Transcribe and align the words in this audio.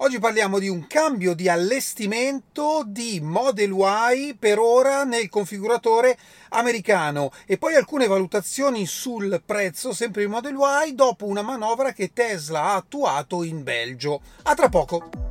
Oggi 0.00 0.20
parliamo 0.20 0.60
di 0.60 0.68
un 0.68 0.86
cambio 0.86 1.34
di 1.34 1.48
allestimento 1.48 2.84
di 2.86 3.18
Model 3.20 3.72
Y 3.72 4.36
per 4.38 4.60
ora 4.60 5.02
nel 5.02 5.28
configuratore 5.28 6.16
americano 6.50 7.32
e 7.46 7.58
poi 7.58 7.74
alcune 7.74 8.06
valutazioni 8.06 8.86
sul 8.86 9.42
prezzo 9.44 9.92
sempre 9.92 10.22
di 10.22 10.28
Model 10.28 10.56
Y 10.86 10.94
dopo 10.94 11.26
una 11.26 11.42
manovra 11.42 11.92
che 11.92 12.12
Tesla 12.12 12.62
ha 12.62 12.74
attuato 12.76 13.42
in 13.42 13.64
Belgio. 13.64 14.20
A 14.44 14.54
tra 14.54 14.68
poco! 14.68 15.27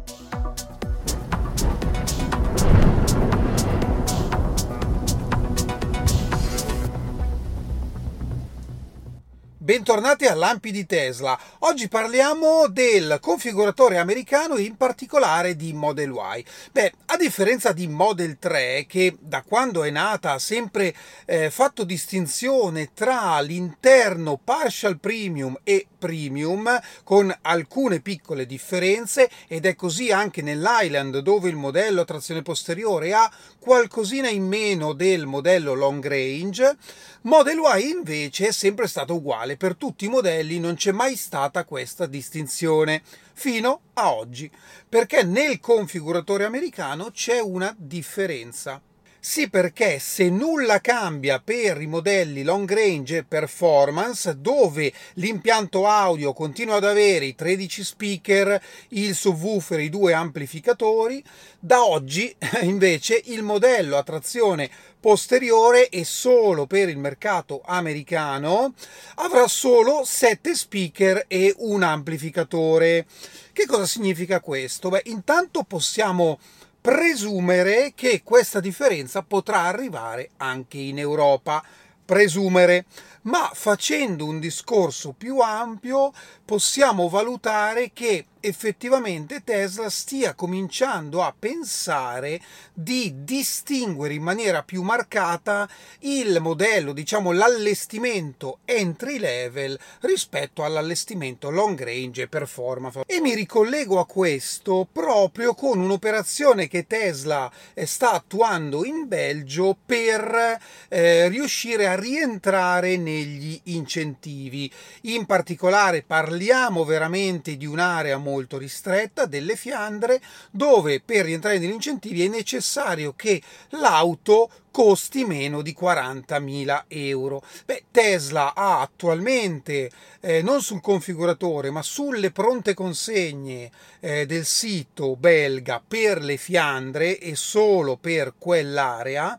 Bentornati 9.68 10.26
a 10.26 10.34
Lampi 10.34 10.72
di 10.72 10.86
Tesla. 10.86 11.38
Oggi 11.60 11.90
parliamo 11.90 12.70
del 12.70 13.18
configuratore 13.20 13.98
americano 13.98 14.56
e 14.56 14.62
in 14.62 14.78
particolare 14.78 15.58
di 15.58 15.74
Model 15.74 16.12
Y. 16.12 16.46
Beh, 16.72 16.94
a 17.08 17.18
differenza 17.18 17.74
di 17.74 17.86
Model 17.86 18.40
3, 18.40 18.86
che 18.88 19.18
da 19.20 19.44
quando 19.46 19.84
è 19.84 19.90
nata 19.90 20.32
ha 20.32 20.40
sempre 20.40 20.96
eh, 21.26 21.50
fatto 21.50 21.84
distinzione 21.84 22.92
tra 22.94 23.42
l'interno 23.42 24.40
partial 24.42 25.00
premium 25.02 25.60
e 25.66 25.86
premium, 25.98 26.80
con 27.04 27.36
alcune 27.42 28.00
piccole 28.00 28.46
differenze, 28.46 29.30
ed 29.50 29.66
è 29.66 29.76
così 29.76 30.14
anche 30.14 30.42
nell'Island, 30.42 31.18
dove 31.18 31.50
il 31.50 31.58
modello 31.58 32.00
a 32.00 32.06
trazione 32.06 32.42
posteriore 32.42 33.14
ha 33.14 33.30
qualcosina 33.68 34.30
in 34.30 34.48
meno 34.48 34.94
del 34.94 35.26
modello 35.26 35.74
long 35.74 36.02
range, 36.08 36.78
Model 37.24 37.60
Y 37.76 37.90
invece 37.90 38.48
è 38.48 38.52
sempre 38.54 38.88
stato 38.88 39.16
uguale 39.16 39.58
per 39.58 39.76
tutti 39.76 40.06
i 40.06 40.08
modelli, 40.08 40.58
non 40.58 40.76
c'è 40.76 40.94
mai 40.94 41.18
stata 41.18 41.66
questa 41.66 42.06
distinzione 42.06 43.02
fino 43.34 43.82
a 43.96 44.14
oggi, 44.14 44.50
perché 44.88 45.24
nel 45.24 45.60
configuratore 45.60 46.46
americano 46.46 47.12
c'è 47.12 47.42
una 47.42 47.76
differenza. 47.78 48.82
Sì, 49.30 49.50
perché 49.50 50.00
se 50.00 50.30
nulla 50.30 50.80
cambia 50.80 51.42
per 51.42 51.82
i 51.82 51.86
modelli 51.86 52.44
long 52.44 52.74
range 52.74 53.18
e 53.18 53.24
performance, 53.26 54.40
dove 54.40 54.92
l'impianto 55.16 55.86
audio 55.86 56.32
continua 56.32 56.78
ad 56.78 56.86
avere 56.86 57.26
i 57.26 57.36
13 57.36 57.84
speaker, 57.84 58.60
il 58.92 59.14
subwoofer, 59.14 59.82
i 59.82 59.90
due 59.90 60.14
amplificatori, 60.14 61.22
da 61.60 61.84
oggi 61.84 62.34
invece 62.64 63.22
il 63.26 63.44
modello 63.44 63.98
a 63.98 64.04
trazione 64.04 64.70
posteriore 64.98 65.90
e 65.90 66.06
solo 66.06 66.66
per 66.66 66.88
il 66.88 66.98
mercato 66.98 67.62
americano 67.66 68.74
avrà 69.16 69.48
solo 69.50 70.04
7 70.06 70.56
speaker 70.56 71.26
e 71.28 71.54
un 71.58 71.84
amplificatore. 71.84 73.06
Che 73.52 73.66
cosa 73.66 73.86
significa 73.86 74.40
questo? 74.40 74.88
Beh, 74.88 75.02
intanto 75.06 75.64
possiamo 75.64 76.40
presumere 76.88 77.92
che 77.96 78.22
questa 78.24 78.62
differenza 78.62 79.22
potrà 79.22 79.64
arrivare 79.64 80.30
anche 80.38 80.78
in 80.78 81.00
Europa. 81.00 81.62
Presumere, 82.06 82.86
ma 83.28 83.52
facendo 83.54 84.26
un 84.26 84.40
discorso 84.40 85.14
più 85.18 85.40
ampio 85.40 86.12
possiamo 86.46 87.10
valutare 87.10 87.92
che 87.94 88.26
effettivamente 88.40 89.44
Tesla 89.44 89.90
stia 89.90 90.34
cominciando 90.34 91.24
a 91.24 91.34
pensare 91.38 92.40
di 92.74 93.24
distinguere 93.24 94.14
in 94.14 94.22
maniera 94.22 94.64
più 94.64 94.82
marcata 94.82 95.68
il 96.00 96.40
modello, 96.40 96.94
diciamo 96.94 97.32
l'allestimento 97.32 98.60
entry 98.64 99.20
level 99.20 99.78
rispetto 100.02 100.64
all'allestimento 100.64 101.50
long 101.50 101.82
range 101.84 102.24
e 102.24 102.28
performance. 102.28 103.04
E 103.06 103.20
mi 103.20 103.34
ricollego 103.34 104.00
a 104.00 104.06
questo 104.06 104.88
proprio 104.90 105.54
con 105.54 105.80
un'operazione 105.80 106.68
che 106.68 106.88
Tesla 106.88 107.52
eh, 107.74 107.86
sta 107.86 108.14
attuando 108.14 108.86
in 108.86 109.08
Belgio 109.08 109.76
per 109.86 110.60
eh, 110.88 111.28
riuscire 111.28 111.88
a 111.88 111.96
rientrare 111.96 112.96
negli 113.18 113.60
incentivi. 113.66 114.72
In 115.04 115.26
particolare 115.26 116.04
parliamo 116.04 116.84
veramente 116.84 117.58
di 117.58 117.66
un'area 117.66 118.18
molto 118.18 118.58
ristretta 118.58 119.26
delle 119.26 119.56
Fiandre 119.56 120.22
dove 120.52 121.02
per 121.02 121.26
rientrare 121.26 121.60
negli 121.60 121.72
incentivi 121.72 122.24
è 122.24 122.28
necessario 122.28 123.14
che 123.16 123.42
l'auto 123.70 124.50
costi 124.78 125.26
meno 125.26 125.64
di 125.64 125.76
40.000 125.80 126.84
euro. 126.90 127.42
Beh, 127.66 127.86
Tesla 127.90 128.54
ha 128.54 128.82
attualmente, 128.82 129.90
eh, 130.20 130.44
non 130.44 130.62
sul 130.62 130.82
configuratore, 130.82 131.72
ma 131.72 131.82
sulle 131.82 132.30
pronte 132.30 132.76
consegne 132.76 133.72
eh, 134.00 134.28
del 134.28 134.46
sito 134.46 135.16
belga 135.16 135.82
per 135.86 136.22
le 136.22 136.38
Fiandre 136.38 137.18
e 137.18 137.36
solo 137.36 137.98
per 137.98 138.36
quell'area, 138.38 139.36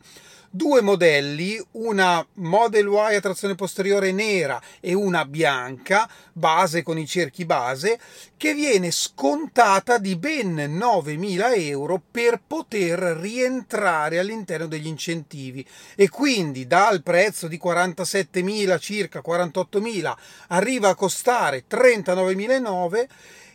due 0.50 0.81
modelli, 0.81 1.60
una 1.72 2.25
Model 2.34 2.86
Y 2.86 3.14
a 3.14 3.20
trazione 3.20 3.54
posteriore 3.54 4.12
nera 4.12 4.60
e 4.81 4.94
una 4.94 5.25
bianca, 5.25 6.09
base 6.32 6.82
con 6.82 6.98
i 6.98 7.06
cerchi 7.06 7.44
base, 7.44 7.98
che 8.36 8.54
viene 8.54 8.91
scontata 8.91 9.98
di 9.98 10.16
ben 10.16 10.54
9.000 10.54 11.59
euro 11.69 12.00
per 12.10 12.41
poter 12.47 12.98
rientrare 12.98 14.19
all'interno 14.19 14.66
degli 14.66 14.86
incentivi 14.86 15.66
e 15.94 16.09
quindi 16.09 16.66
dal 16.66 17.03
prezzo 17.03 17.48
di 17.48 17.60
47.000 17.62 18.78
circa 18.78 19.22
48.000 19.26 20.15
arriva 20.48 20.88
a 20.88 20.94
costare 20.94 21.65
39.900 21.69 23.06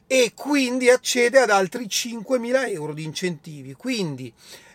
e 0.05 0.33
quindi 0.35 0.89
accede 0.89 1.39
ad 1.39 1.49
altri 1.49 1.85
5.000 1.85 2.71
euro 2.71 2.93
di 2.93 3.03
incentivi. 3.03 3.73
Quindi 3.73 4.31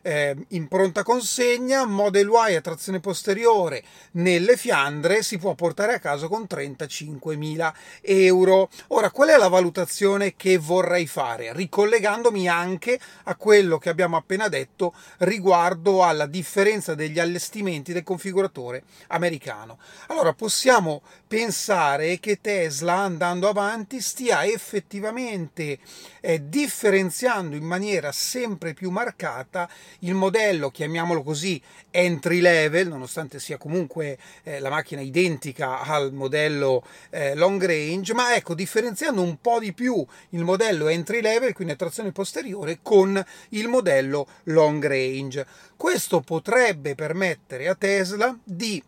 eh, 0.08 0.34
in 0.48 0.68
pronta 0.68 1.02
consegna, 1.02 1.84
Model 1.84 2.30
Y 2.48 2.54
a 2.54 2.62
trazione 2.62 2.98
posteriore 2.98 3.82
nelle 4.12 4.56
Fiandre 4.56 5.22
si 5.22 5.36
può 5.36 5.52
portare 5.54 5.92
a 5.92 5.98
casa 5.98 6.28
con 6.28 6.46
35.000 6.48 7.72
euro. 8.00 8.70
Ora, 8.88 9.10
qual 9.10 9.28
è 9.28 9.36
la 9.36 9.48
valutazione 9.48 10.34
che 10.34 10.56
vorrei 10.56 11.06
fare? 11.06 11.52
Ricollegandomi 11.52 12.48
anche 12.48 12.98
a 13.24 13.34
quello 13.36 13.76
che 13.76 13.90
abbiamo 13.90 14.16
appena 14.16 14.48
detto 14.48 14.94
riguardo 15.18 16.02
alla 16.02 16.24
differenza 16.24 16.94
degli 16.94 17.18
allestimenti 17.18 17.92
del 17.92 18.02
configuratore 18.02 18.84
americano. 19.08 19.78
Allora, 20.06 20.32
possiamo 20.32 21.02
pensare 21.26 22.18
che 22.18 22.40
Tesla 22.40 22.94
andando 22.94 23.46
avanti 23.46 24.00
stia 24.00 24.46
effettivamente 24.46 25.78
eh, 26.20 26.48
differenziando 26.48 27.54
in 27.54 27.64
maniera 27.64 28.10
sempre 28.10 28.72
più 28.72 28.90
marcata 28.90 29.68
il 30.00 30.14
modello, 30.14 30.70
chiamiamolo 30.70 31.22
così, 31.22 31.60
entry 31.90 32.40
level, 32.40 32.88
nonostante 32.88 33.40
sia 33.40 33.56
comunque 33.56 34.18
eh, 34.42 34.60
la 34.60 34.70
macchina 34.70 35.00
identica 35.00 35.80
al 35.80 36.12
modello 36.12 36.84
eh, 37.10 37.34
long 37.34 37.64
range, 37.64 38.14
ma 38.14 38.34
ecco, 38.34 38.54
differenziando 38.54 39.22
un 39.22 39.40
po' 39.40 39.58
di 39.58 39.72
più 39.72 40.04
il 40.30 40.44
modello 40.44 40.88
entry 40.88 41.20
level, 41.20 41.52
quindi 41.52 41.72
a 41.72 41.76
trazione 41.76 42.12
posteriore, 42.12 42.78
con 42.82 43.22
il 43.50 43.68
modello 43.68 44.26
long 44.44 44.86
range. 44.86 45.46
Questo 45.76 46.20
potrebbe 46.20 46.94
permettere 46.94 47.68
a 47.68 47.74
Tesla 47.74 48.36
di 48.44 48.82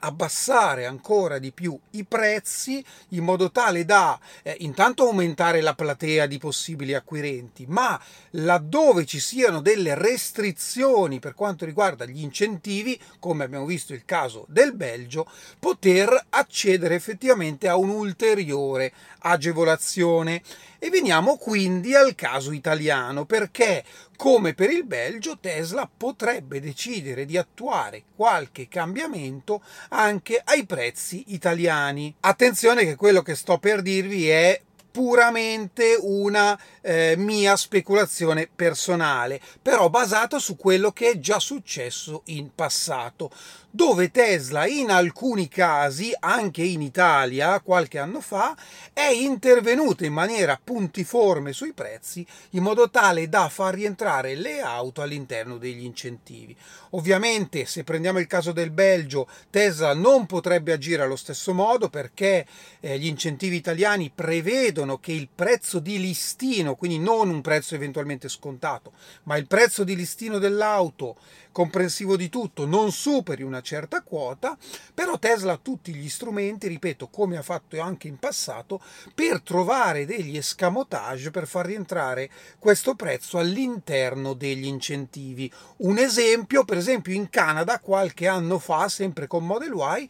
abbassare 0.00 0.86
ancora 0.86 1.38
di 1.38 1.52
più 1.52 1.78
i 1.90 2.04
prezzi 2.04 2.84
in 3.10 3.24
modo 3.24 3.50
tale 3.50 3.84
da 3.84 4.18
eh, 4.42 4.56
intanto 4.60 5.04
aumentare 5.04 5.60
la 5.60 5.74
platea 5.74 6.26
di 6.26 6.38
possibili 6.38 6.94
acquirenti, 6.94 7.64
ma 7.68 8.00
laddove 8.30 9.04
ci 9.04 9.20
siano 9.20 9.60
delle 9.60 9.94
restrizioni 9.94 11.18
per 11.18 11.34
quanto 11.34 11.64
riguarda 11.64 12.04
gli 12.04 12.22
incentivi, 12.22 12.98
come 13.18 13.44
abbiamo 13.44 13.66
visto 13.66 13.92
il 13.92 14.04
caso 14.04 14.44
del 14.48 14.74
Belgio, 14.74 15.30
poter 15.58 16.26
accedere 16.30 16.94
effettivamente 16.94 17.68
a 17.68 17.76
un'ulteriore 17.76 18.92
agevolazione. 19.20 20.42
E 20.80 20.90
veniamo 20.90 21.36
quindi 21.38 21.96
al 21.96 22.14
caso 22.14 22.52
italiano, 22.52 23.24
perché 23.24 23.84
come 24.18 24.52
per 24.52 24.68
il 24.70 24.84
Belgio 24.84 25.38
Tesla 25.38 25.88
potrebbe 25.88 26.58
decidere 26.58 27.24
di 27.24 27.36
attuare 27.36 28.02
qualche 28.16 28.66
cambiamento 28.66 29.62
anche 29.90 30.42
ai 30.44 30.66
prezzi 30.66 31.26
italiani. 31.28 32.12
Attenzione 32.18 32.82
che 32.82 32.96
quello 32.96 33.22
che 33.22 33.36
sto 33.36 33.58
per 33.58 33.80
dirvi 33.80 34.28
è 34.28 34.60
puramente 34.98 35.96
una 36.00 36.58
eh, 36.80 37.14
mia 37.16 37.54
speculazione 37.54 38.48
personale, 38.52 39.40
però 39.62 39.88
basata 39.90 40.40
su 40.40 40.56
quello 40.56 40.90
che 40.90 41.10
è 41.10 41.18
già 41.20 41.38
successo 41.38 42.22
in 42.24 42.52
passato, 42.52 43.30
dove 43.70 44.10
Tesla 44.10 44.66
in 44.66 44.90
alcuni 44.90 45.46
casi, 45.46 46.12
anche 46.18 46.62
in 46.62 46.80
Italia 46.80 47.60
qualche 47.60 47.98
anno 47.98 48.20
fa, 48.20 48.56
è 48.92 49.06
intervenuta 49.06 50.04
in 50.04 50.12
maniera 50.12 50.58
puntiforme 50.62 51.52
sui 51.52 51.72
prezzi 51.72 52.26
in 52.50 52.62
modo 52.62 52.90
tale 52.90 53.28
da 53.28 53.48
far 53.48 53.74
rientrare 53.74 54.34
le 54.34 54.60
auto 54.60 55.02
all'interno 55.02 55.58
degli 55.58 55.84
incentivi. 55.84 56.56
Ovviamente, 56.90 57.66
se 57.66 57.84
prendiamo 57.84 58.18
il 58.18 58.26
caso 58.26 58.52
del 58.52 58.70
Belgio, 58.70 59.28
Tesla 59.50 59.94
non 59.94 60.26
potrebbe 60.26 60.72
agire 60.72 61.02
allo 61.02 61.16
stesso 61.16 61.52
modo 61.52 61.90
perché 61.90 62.46
eh, 62.80 62.98
gli 62.98 63.06
incentivi 63.06 63.56
italiani 63.56 64.10
prevedono 64.12 64.87
prevedono 64.88 64.98
che 64.98 65.12
il 65.12 65.28
prezzo 65.32 65.78
di 65.78 66.00
listino, 66.00 66.74
quindi 66.74 66.98
non 66.98 67.28
un 67.28 67.42
prezzo 67.42 67.74
eventualmente 67.74 68.28
scontato, 68.28 68.92
ma 69.24 69.36
il 69.36 69.46
prezzo 69.46 69.84
di 69.84 69.94
listino 69.94 70.38
dell'auto 70.38 71.16
comprensivo 71.52 72.16
di 72.16 72.28
tutto 72.28 72.66
non 72.66 72.92
superi 72.92 73.42
una 73.42 73.60
certa 73.60 74.02
quota, 74.02 74.56
però 74.94 75.18
Tesla 75.18 75.54
ha 75.54 75.60
tutti 75.60 75.92
gli 75.92 76.08
strumenti, 76.08 76.68
ripeto, 76.68 77.08
come 77.08 77.36
ha 77.36 77.42
fatto 77.42 77.80
anche 77.80 78.08
in 78.08 78.16
passato, 78.18 78.80
per 79.14 79.42
trovare 79.42 80.06
degli 80.06 80.36
escamotage 80.36 81.30
per 81.30 81.46
far 81.46 81.66
rientrare 81.66 82.30
questo 82.58 82.94
prezzo 82.94 83.38
all'interno 83.38 84.34
degli 84.34 84.66
incentivi. 84.66 85.50
Un 85.78 85.98
esempio, 85.98 86.64
per 86.64 86.76
esempio 86.76 87.12
in 87.12 87.28
Canada 87.28 87.80
qualche 87.80 88.28
anno 88.28 88.58
fa, 88.58 88.88
sempre 88.88 89.26
con 89.26 89.44
Model 89.44 89.72
Y, 89.72 90.08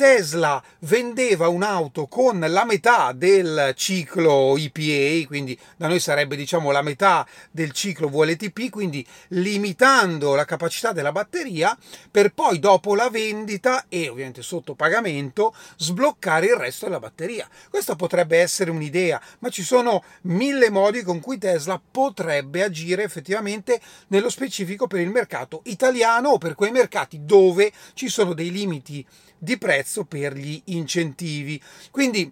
Tesla 0.00 0.62
vendeva 0.78 1.48
un'auto 1.48 2.06
con 2.06 2.40
la 2.40 2.64
metà 2.64 3.12
del 3.12 3.74
ciclo 3.76 4.56
EPA, 4.56 5.26
quindi 5.26 5.58
da 5.76 5.88
noi 5.88 6.00
sarebbe 6.00 6.36
diciamo 6.36 6.70
la 6.70 6.80
metà 6.80 7.26
del 7.50 7.72
ciclo 7.72 8.08
VLTP, 8.08 8.70
quindi 8.70 9.06
limitando 9.28 10.34
la 10.34 10.46
capacità 10.46 10.92
della 10.92 11.12
batteria 11.12 11.76
per 12.10 12.32
poi 12.32 12.58
dopo 12.58 12.94
la 12.94 13.10
vendita 13.10 13.84
e 13.90 14.08
ovviamente 14.08 14.40
sotto 14.40 14.74
pagamento 14.74 15.54
sbloccare 15.76 16.46
il 16.46 16.56
resto 16.56 16.86
della 16.86 16.98
batteria. 16.98 17.46
Questa 17.68 17.94
potrebbe 17.94 18.38
essere 18.38 18.70
un'idea, 18.70 19.20
ma 19.40 19.50
ci 19.50 19.62
sono 19.62 20.02
mille 20.22 20.70
modi 20.70 21.02
con 21.02 21.20
cui 21.20 21.36
Tesla 21.36 21.78
potrebbe 21.78 22.62
agire 22.62 23.02
effettivamente 23.02 23.78
nello 24.06 24.30
specifico 24.30 24.86
per 24.86 25.00
il 25.00 25.10
mercato 25.10 25.60
italiano 25.64 26.30
o 26.30 26.38
per 26.38 26.54
quei 26.54 26.70
mercati 26.70 27.18
dove 27.22 27.70
ci 27.92 28.08
sono 28.08 28.32
dei 28.32 28.50
limiti 28.50 29.06
di 29.40 29.58
prezzo 29.58 30.04
per 30.04 30.34
gli 30.34 30.60
incentivi. 30.66 31.60
Quindi 31.90 32.30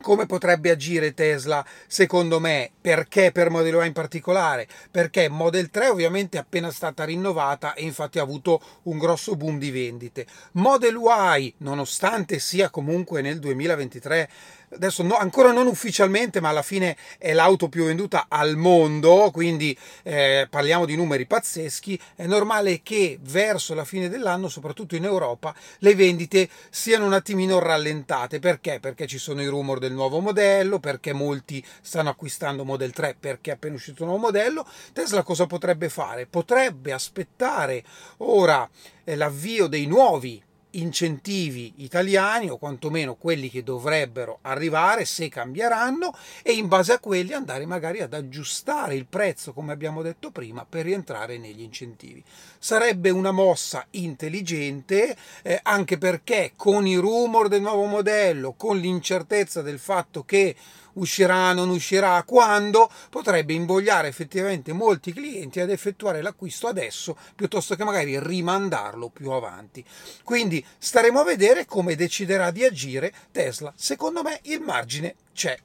come 0.00 0.24
potrebbe 0.24 0.70
agire 0.70 1.12
Tesla 1.12 1.64
secondo 1.86 2.40
me? 2.40 2.70
Perché 2.80 3.32
per 3.32 3.50
Model 3.50 3.74
Y 3.74 3.86
in 3.86 3.92
particolare? 3.92 4.66
Perché 4.90 5.28
Model 5.28 5.68
3 5.68 5.88
ovviamente 5.88 6.38
è 6.38 6.40
appena 6.40 6.70
stata 6.70 7.04
rinnovata 7.04 7.74
e 7.74 7.82
infatti 7.82 8.18
ha 8.18 8.22
avuto 8.22 8.62
un 8.84 8.96
grosso 8.96 9.36
boom 9.36 9.58
di 9.58 9.70
vendite. 9.70 10.26
Model 10.52 10.96
Y, 10.96 11.54
nonostante 11.58 12.38
sia 12.38 12.70
comunque 12.70 13.20
nel 13.20 13.38
2023 13.38 14.30
adesso 14.72 15.02
no, 15.02 15.16
ancora 15.16 15.52
non 15.52 15.66
ufficialmente, 15.66 16.40
ma 16.40 16.48
alla 16.48 16.62
fine 16.62 16.96
è 17.18 17.32
l'auto 17.32 17.68
più 17.68 17.84
venduta 17.84 18.26
al 18.28 18.56
mondo, 18.56 19.30
quindi 19.32 19.76
eh, 20.02 20.46
parliamo 20.48 20.84
di 20.84 20.96
numeri 20.96 21.26
pazzeschi, 21.26 22.00
è 22.16 22.26
normale 22.26 22.80
che 22.82 23.18
verso 23.20 23.74
la 23.74 23.84
fine 23.84 24.08
dell'anno, 24.08 24.48
soprattutto 24.48 24.96
in 24.96 25.04
Europa, 25.04 25.54
le 25.78 25.94
vendite 25.94 26.48
siano 26.70 27.06
un 27.06 27.12
attimino 27.12 27.58
rallentate. 27.58 28.38
Perché? 28.38 28.78
Perché 28.80 29.06
ci 29.06 29.18
sono 29.18 29.42
i 29.42 29.46
rumor 29.46 29.78
del 29.78 29.92
nuovo 29.92 30.20
modello, 30.20 30.78
perché 30.78 31.12
molti 31.12 31.64
stanno 31.80 32.10
acquistando 32.10 32.64
Model 32.64 32.92
3 32.92 33.16
perché 33.18 33.50
è 33.50 33.54
appena 33.54 33.74
uscito 33.74 34.02
un 34.02 34.10
nuovo 34.10 34.26
modello. 34.26 34.66
Tesla 34.92 35.22
cosa 35.22 35.46
potrebbe 35.46 35.88
fare? 35.88 36.26
Potrebbe 36.26 36.92
aspettare 36.92 37.84
ora 38.18 38.68
eh, 39.04 39.16
l'avvio 39.16 39.66
dei 39.66 39.86
nuovi 39.86 40.42
incentivi 40.72 41.74
italiani 41.78 42.48
o 42.50 42.58
quantomeno 42.58 43.14
quelli 43.14 43.50
che 43.50 43.62
dovrebbero 43.62 44.38
arrivare 44.42 45.04
se 45.04 45.28
cambieranno 45.28 46.14
e 46.42 46.52
in 46.52 46.68
base 46.68 46.92
a 46.92 46.98
quelli 46.98 47.32
andare 47.32 47.66
magari 47.66 48.00
ad 48.00 48.14
aggiustare 48.14 48.94
il 48.94 49.06
prezzo 49.06 49.52
come 49.52 49.72
abbiamo 49.72 50.02
detto 50.02 50.30
prima 50.30 50.66
per 50.68 50.84
rientrare 50.84 51.38
negli 51.38 51.62
incentivi. 51.62 52.22
Sarebbe 52.58 53.10
una 53.10 53.30
mossa 53.30 53.86
intelligente 53.90 55.16
eh, 55.42 55.60
anche 55.62 55.98
perché 55.98 56.52
con 56.56 56.86
i 56.86 56.96
rumor 56.96 57.48
del 57.48 57.62
nuovo 57.62 57.86
modello 57.86 58.52
con 58.52 58.78
l'incertezza 58.78 59.62
del 59.62 59.78
fatto 59.78 60.24
che 60.24 60.54
uscirà, 61.00 61.52
non 61.52 61.68
uscirà, 61.68 62.22
quando, 62.24 62.90
potrebbe 63.10 63.52
invogliare 63.52 64.08
effettivamente 64.08 64.72
molti 64.72 65.12
clienti 65.12 65.60
ad 65.60 65.70
effettuare 65.70 66.22
l'acquisto 66.22 66.68
adesso 66.68 67.16
piuttosto 67.34 67.74
che 67.74 67.84
magari 67.84 68.18
rimandarlo 68.18 69.08
più 69.08 69.30
avanti. 69.30 69.84
Quindi 70.22 70.64
staremo 70.78 71.20
a 71.20 71.24
vedere 71.24 71.66
come 71.66 71.96
deciderà 71.96 72.50
di 72.50 72.64
agire 72.64 73.12
Tesla. 73.32 73.72
Secondo 73.76 74.22
me 74.22 74.38
il 74.44 74.60
margine 74.60 75.16
c'è. 75.34 75.58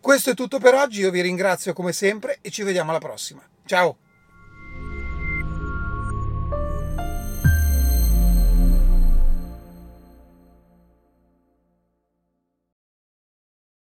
Questo 0.00 0.30
è 0.30 0.34
tutto 0.34 0.58
per 0.58 0.74
oggi, 0.74 1.00
io 1.00 1.10
vi 1.10 1.20
ringrazio 1.20 1.72
come 1.72 1.92
sempre 1.92 2.38
e 2.40 2.50
ci 2.50 2.62
vediamo 2.62 2.90
alla 2.90 2.98
prossima. 2.98 3.42
Ciao! 3.66 4.09